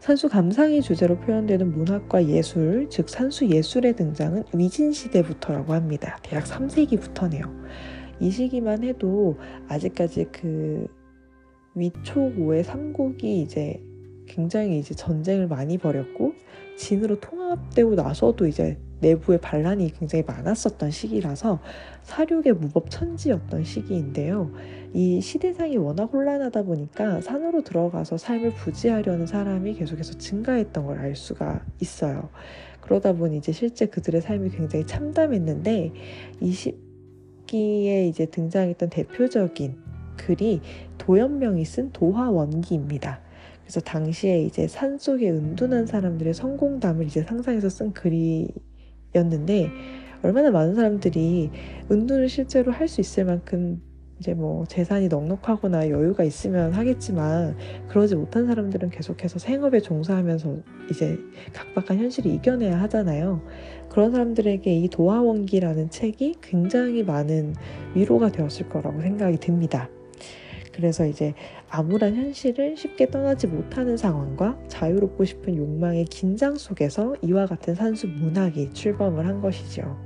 [0.04, 6.18] 산수 감상이 주제로 표현되는 문학과 예술, 즉 산수 예술의 등장은 위진 시대부터라고 합니다.
[6.22, 7.50] 대략 3세기부터네요.
[8.20, 10.86] 이 시기만 해도 아직까지 그
[11.74, 13.82] 위초고의 삼국이 이제
[14.26, 16.34] 굉장히 이제 전쟁을 많이 벌였고
[16.76, 21.60] 진으로 통합되고 나서도 이제 내부에 반란이 굉장히 많았었던 시기라서
[22.02, 24.50] 사륙의 무법 천지였던 시기인데요.
[24.94, 31.64] 이 시대상이 워낙 혼란하다 보니까 산으로 들어가서 삶을 부지하려는 사람이 계속해서 증가했던 걸 알 수가
[31.80, 32.30] 있어요.
[32.80, 35.92] 그러다 보니 이제 실제 그들의 삶이 굉장히 참담했는데
[36.40, 39.76] 이 시기에 이제 등장했던 대표적인
[40.16, 40.60] 글이
[40.98, 43.23] 도연명이 쓴 도화원기입니다.
[43.64, 49.70] 그래서 당시에 이제 산 속에 은둔한 사람들의 성공담을 이제 상상해서 쓴 글이었는데
[50.22, 51.50] 얼마나 많은 사람들이
[51.90, 53.83] 은둔을 실제로 할 수 있을 만큼
[54.20, 57.57] 이제 뭐 재산이 넉넉하거나 여유가 있으면 하겠지만
[57.88, 60.57] 그러지 못한 사람들은 계속해서 생업에 종사하면서
[60.90, 61.18] 이제
[61.53, 63.42] 각박한 현실을 이겨내야 하잖아요.
[63.90, 67.55] 그런 사람들에게 이 도화원기라는 책이 굉장히 많은
[67.94, 69.88] 위로가 되었을 거라고 생각이 듭니다.
[70.74, 71.34] 그래서 이제
[71.68, 78.72] 암울한 현실을 쉽게 떠나지 못하는 상황과 자유롭고 싶은 욕망의 긴장 속에서 이와 같은 산수 문학이
[78.72, 79.96] 출범을 한 것이죠.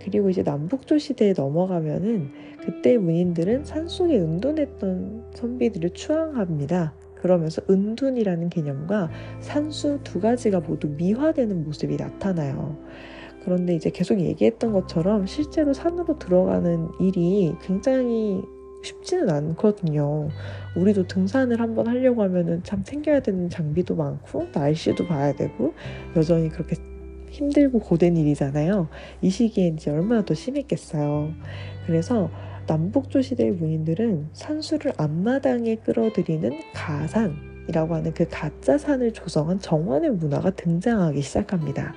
[0.00, 6.94] 그리고 이제 남북조 시대에 넘어가면은 그때 문인들은 산속에 은둔했던 선비들을 추앙합니다.
[7.16, 9.10] 그러면서 은둔이라는 개념과
[9.40, 12.78] 산수 두 가지가 모두 미화되는 모습이 나타나요.
[13.42, 18.42] 그런데 이제 계속 얘기했던 것처럼 실제로 산으로 들어가는 일이 굉장히
[18.84, 20.28] 쉽지는 않거든요.
[20.76, 25.74] 우리도 등산을 한번 하려고 하면은 참 챙겨야 되는 장비도 많고 날씨도 봐야 되고
[26.16, 26.76] 여전히 그렇게
[27.30, 28.88] 힘들고 고된 일이잖아요.
[29.20, 31.32] 이 이제 얼마나 더 심했겠어요.
[31.86, 32.30] 그래서
[32.66, 41.20] 남북조 시대의 문인들은 산수를 앞마당에 끌어들이는 가산이라고 하는 그 가짜 산을 조성한 정원의 문화가 등장하기
[41.20, 41.94] 시작합니다.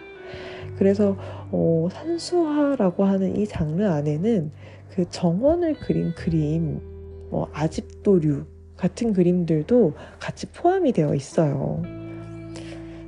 [0.78, 1.18] 그래서
[1.52, 4.52] 어, 산수화라고 하는 이 장르 안에는
[4.98, 6.82] 그 정원을 그린 그림,
[7.30, 11.84] 뭐 아집도류 같은 그림들도 같이 포함이 되어 있어요.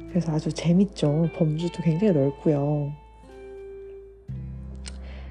[0.09, 1.29] 그래서 아주 재밌죠.
[1.35, 2.91] 범주도 굉장히 넓고요.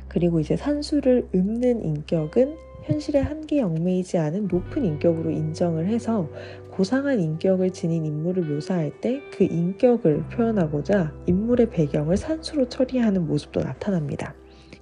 [0.08, 6.28] 그리고 이제 산수를 읊는 인격은 현실의 한계에 얽매이지 않은 높은 인격으로 인정을 해서
[6.72, 14.34] 고상한 인격을 지닌 인물을 묘사할 때 그 인격을 표현하고자 인물의 배경을 산수로 처리하는 모습도 나타납니다.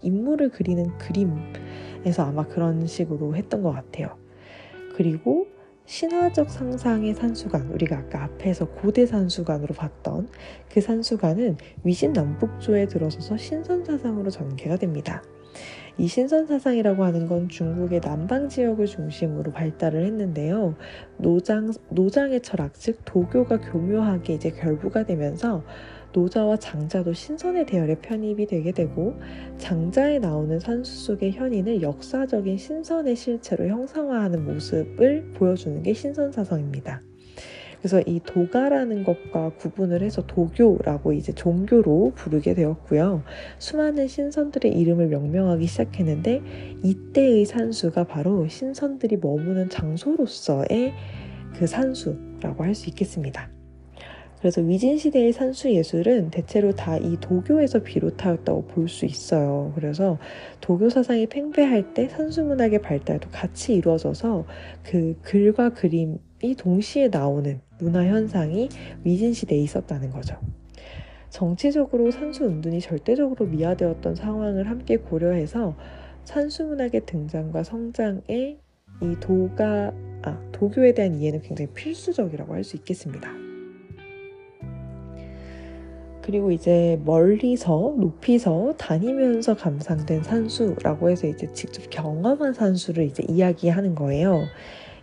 [0.07, 4.17] 인물을 그리는 그림에서 아마 그런 식으로 했던 것 같아요.
[4.95, 5.47] 그리고
[5.87, 10.29] 신화적 상상의 산수관, 우리가 아까 앞에서 고대 산수관으로 봤던
[10.69, 15.23] 그 산수관은 위진 남북조에 들어서서 신선사상으로 전개가 됩니다.
[15.99, 20.75] 이 신선사상이라고 하는 건 중국의 남방 지역을 중심으로 발달을 했는데요.
[21.17, 25.65] 노장, 노장의 철학, 즉 도교가 교묘하게 이제 결부가 되면서
[26.17, 29.15] 노자와 장자도 신선의 대열에 편입이 되게 되고
[29.59, 37.03] 장자에 나오는 산수 속의 현인을 역사적인 신선의 실체로 형상화하는 모습을 보여주는 게 신선사성입니다.
[37.79, 43.23] 그래서 이 도가라는 것과 구분을 해서 도교라고 이제 종교로 부르게 되었고요.
[43.59, 46.43] 수많은 신선들의 이름을 명명하기 시작했는데
[46.83, 50.95] 이때의 산수가 바로 신선들이 머무는 장소로서의
[51.55, 53.56] 그 산수라고 할 수 있겠습니다.
[54.47, 59.73] 그래서 위진 시대의 산수 예술은 대체로 다 이 도교에서 비롯하였다고 볼 수 있어요.
[59.75, 60.19] 그래서
[60.61, 64.45] 도교 사상이 팽배할 때 산수 문학의 발달도 같이 이루어져서
[64.85, 68.69] 그 글과 그림이 동시에 나오는 문화 현상이
[69.03, 70.37] 위진 시대에 있었다는 거죠.
[71.29, 75.77] 정치적으로 산수 운동이 절대적으로 미화되었던 상황을 함께 고려해서
[76.23, 78.59] 산수 문학의 등장과 성장에
[79.03, 79.93] 이 도가
[80.23, 83.46] 아, 도교에 대한 이해는 굉장히 필수적이라고 할 수 있겠습니다.
[86.27, 94.43] 그리고 이제 멀리서 높이서 다니면서 감상된 산수라고 해서 이제 직접 경험한 산수를 이제 이야기하는 거예요.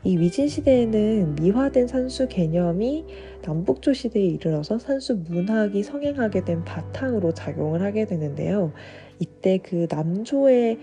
[0.04, 3.06] 이 위진 시대에는 미화된 산수 개념이
[3.42, 8.74] 남북조 시대에 이르러서 산수 문학이 성행하게 된 바탕으로 작용을 하게 되는데요.
[9.20, 10.78] 이때 그 남조의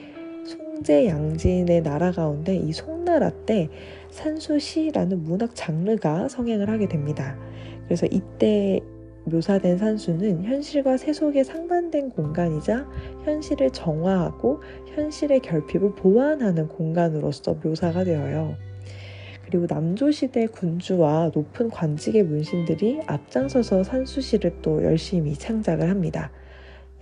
[0.47, 3.68] 송제 양진의 나라 가운데 이 송나라 때
[4.09, 7.36] 산수시라는 문학 장르가 성행을 하게 됩니다.
[7.84, 8.80] 그래서 이때
[9.25, 12.87] 묘사된 산수는 현실과 세속에 상반된 공간이자
[13.25, 14.62] 현실을 정화하고
[14.95, 18.57] 현실의 결핍을 보완하는 공간으로서 묘사가 되어요.
[19.45, 26.31] 그리고 남조시대 군주와 높은 관직의 문신들이 앞장서서 산수시를 또 열심히 창작을 합니다.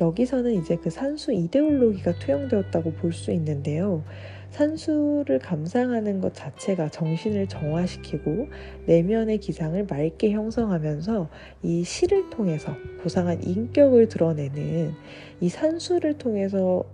[0.01, 4.05] 여기서는 이제 그 산수 이데올로기가 투영되었다고 볼 수 있는데요.
[4.51, 8.49] 산수를 감상하는 것 자체가 정신을 정화시키고
[8.87, 11.29] 내면의 기상을 맑게 형성하면서
[11.63, 14.93] 이 시를 통해서 고상한 인격을 드러내는
[15.41, 16.85] 이 산수를 통해서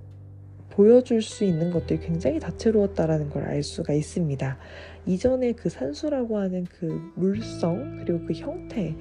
[0.71, 4.59] 보여줄 수 있는 것들이 굉장히 다채로웠다라는 걸 알 수가 있습니다.
[5.07, 8.95] 이전에 그 산수라고 하는 그 물성 그리고 그 형태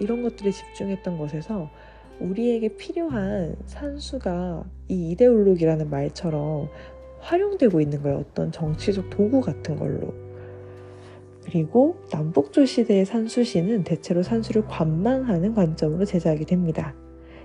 [0.00, 1.70] 이런 것들에 집중했던 것에서
[2.18, 6.68] 우리에게 필요한 산수가 이 이데올로기라는 말처럼
[7.20, 8.18] 활용되고 있는 거예요.
[8.18, 10.12] 어떤 정치적 도구 같은 걸로.
[11.44, 16.94] 그리고 남북조 시대의 산수시는 대체로 산수를 관망하는 관점으로 제작이 됩니다.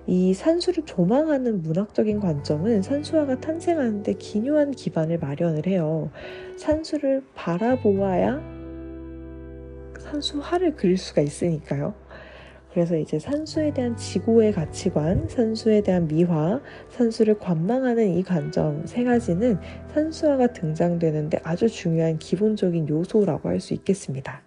[0.08, 6.12] 이 산수를 조망하는 문학적인 관점은 산수화가 탄생하는데 기묘한 기반을 마련을 해요.
[6.58, 8.40] 산수를 바라보아야
[10.00, 11.96] 산수화를 그릴 수가 있으니까요.
[12.76, 16.60] 그래서 이제 산수에 대한 지고의 가치관, 산수에 대한 미화,
[16.90, 19.58] 산수를 관망하는 이 관점 세 가지는
[19.94, 24.42] 산수화가 등장되는데 아주 중요한 기본적인 요소라고 할 수 있겠습니다.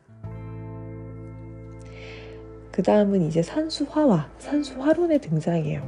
[2.71, 5.83] 그 다음은 이제 산수화와 산수화론의 등장이에요.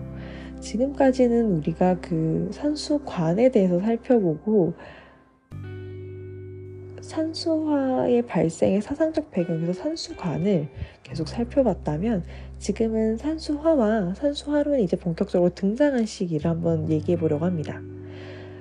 [0.60, 4.72] 지금까지는 우리가 그 산수관에 대해서 살펴보고
[7.10, 10.68] 산수화의 발생의 사상적 배경에서 산수관을
[11.02, 12.22] 계속 살펴봤다면
[12.58, 17.82] 지금은 산수화와 산수화론이 이제 본격적으로 등장한 시기를 한번 얘기해 보려고 합니다.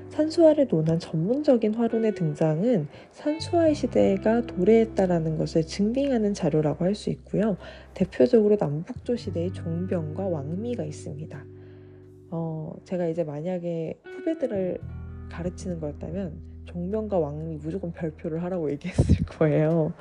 [0.09, 7.55] 산수화를 논한 전문적인 화론의 등장은 산수화의 시대가 도래했다라는 것을 증빙하는 자료라고 할 수 있고요.
[7.93, 11.45] 대표적으로 남북조 시대의 종병과 왕미가 있습니다.
[12.31, 14.79] 어, 제가 이제 만약에 후배들을
[15.29, 19.93] 가르치는 거였다면 종명과 왕이 무조건 별표를 하라고 얘기했을 거예요.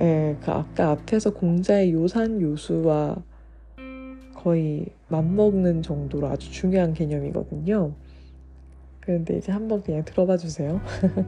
[0.00, 3.16] 예, 그 아까 앞에서 공자의 요산 요수와
[4.34, 7.92] 거의 맞먹는 정도로 아주 중요한 개념이거든요.
[9.00, 10.80] 그런데 이제 한번 그냥 들어봐 주세요.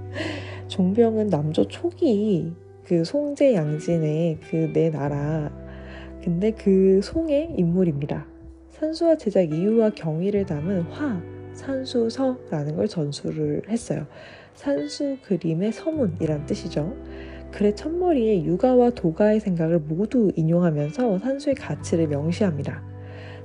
[0.68, 2.52] 종병은 남조 초기
[2.84, 5.50] 그 송제 양진의 그 내 나라
[6.22, 8.26] 근데 그 송의 인물입니다.
[8.70, 11.20] 산수화 제작 이유와 경위를 담은 화,
[11.54, 14.06] 산수서라는 걸 전수를 했어요.
[14.60, 16.94] 산수 그림의 서문이란 뜻이죠.
[17.50, 22.84] 글의 첫머리에 육아와 도가의 생각을 모두 인용하면서 산수의 가치를 명시합니다.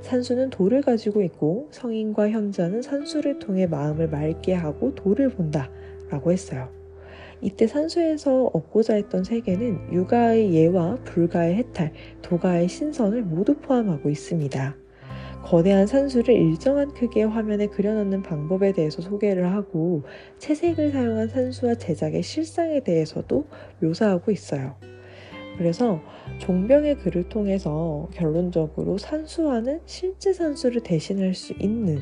[0.01, 5.71] 산수는 돌을 가지고 있고 성인과 현자는 산수를 통해 마음을 맑게 하고 돌을 본다
[6.09, 6.67] 라고 했어요.
[7.39, 11.93] 이때 산수에서 얻고자 했던 세계는 육아의 예와 불가의 해탈,
[12.23, 14.84] 도가의 신선을 모두 포함하고 있습니다.
[15.45, 20.01] 거대한 산수를 일정한 크기의 화면에 그려넣는 방법에 대해서 소개를 하고
[20.39, 23.45] 채색을 사용한 산수와 제작의 실상에 대해서도
[23.79, 24.75] 묘사하고 있어요.
[25.55, 26.01] 그래서
[26.39, 31.99] 종병의 글을 통해서 결론적으로 산수화는 실제 산수를 대신할 수 있는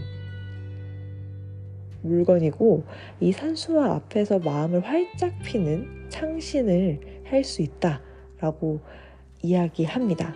[2.01, 2.83] 물건이고
[3.19, 8.79] 이 산수화 앞에서 마음을 활짝 피는 창신을 할 수 있다라고
[9.41, 10.33] 이야기합니다.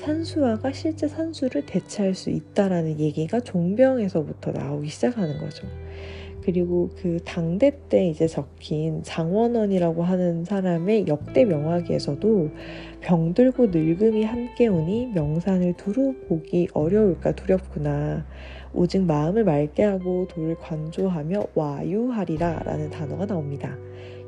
[0.00, 5.66] 산수화가 실제 산수를 대체할 수 있다라는 얘기가 종병에서부터 나오기 시작하는 거죠.
[6.42, 12.50] 그리고 그 당대 때 이제 적힌 장원원이라고 하는 사람의 역대 명화기에서도
[13.02, 18.24] 병들고 늙음이 함께 오니 명산을 두루 보기 어려울까 두렵구나.
[18.72, 23.76] 오직 마음을 맑게 하고 돌을 관조하며 와유하리라 라는 단어가 나옵니다.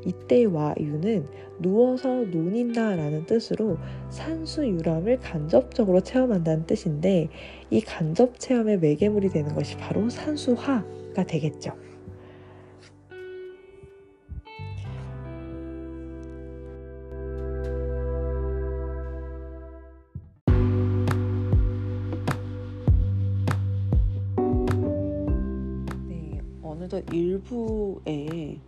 [0.05, 1.27] 이때 와 유는
[1.59, 3.77] 누워서 논인다 라는 뜻으로
[4.09, 7.29] 산수 유람을 간접적으로 체험한다는 뜻인데
[7.69, 11.71] 이 간접 체험의 매개물이 되는 것이 바로 산수화가 되겠죠.
[26.07, 28.59] 네, 일부에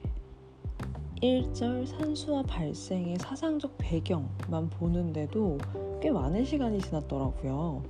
[1.21, 5.57] 1절 산수화 발생의 사상적 배경만 보는데도
[6.01, 7.83] 꽤 많은 시간이 지났더라고요.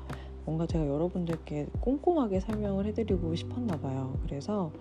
[0.45, 4.17] 뭔가 제가 여러분들께 꼼꼼하게 설명을 해드리고 싶었나 봐요.
[4.23, 4.71] 그래서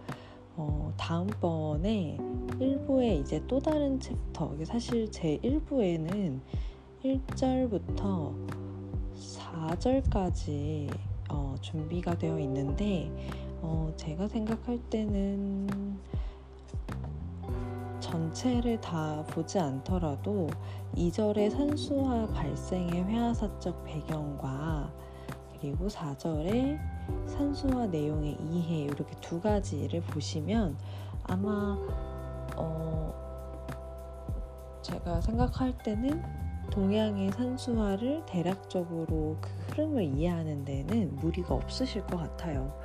[0.56, 2.18] 어, 다음번에
[2.60, 6.40] 1부에 이제 또 다른 챕터, 사실 제 1부에는
[7.02, 8.34] 1절부터
[9.16, 10.94] 4절까지
[11.30, 13.10] 어, 준비가 되어 있는데
[13.62, 15.66] 어, 제가 생각할 때는
[18.14, 20.48] 전체를 다 보지 않더라도
[20.94, 24.88] 2절의 산수화 발생의 회화사적 배경과
[25.58, 26.78] 그리고 4절의
[27.26, 30.78] 산수화 내용의 이해 이렇게 두 가지를 보시면
[31.24, 31.76] 아마
[32.56, 33.12] 어
[34.82, 36.22] 제가 생각할 때는
[36.70, 42.78] 동양의 산수화를 대략적으로 그 흐름을 이해하는 데는 무리가 없으실 것 같아요.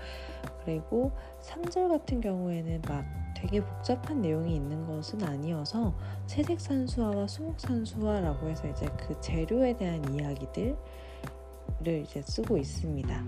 [0.70, 1.12] 그리고
[1.42, 3.04] 3절 같은 경우에는 막
[3.36, 5.96] 되게 복잡한 내용이 있는 것은 아니어서
[6.28, 10.76] 채색 산수화와 수목 산수화라고 해서 이제 그 재료에 대한 이야기들을
[12.04, 13.24] 이제 쓰고 있습니다.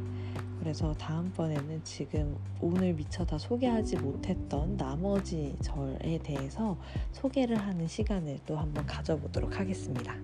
[0.59, 6.77] 그래서 다음번에는 지금 오늘 미처 다 소개하지 못했던 나머지 절에 대해서
[7.11, 10.15] 소개를 하는 시간을 또 한번 가져보도록 하겠습니다.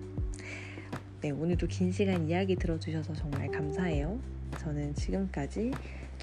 [1.20, 4.20] 네, 오늘도 긴 시간 이야기 들어주셔서 정말 감사해요.
[4.58, 5.72] 저는 지금까지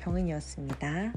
[0.06, 1.12] 정은이었습니다.